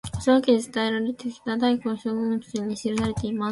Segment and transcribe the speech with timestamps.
[0.13, 3.49] これは浅野家で伝えられてきた「太閤様御覚書」に記されています。